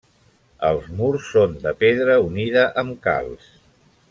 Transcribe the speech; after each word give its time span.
Els 0.69 0.87
murs 1.01 1.27
són 1.35 1.53
de 1.67 1.75
pedra 1.83 2.17
unida 2.31 2.67
amb 2.85 3.01
calç. 3.05 3.51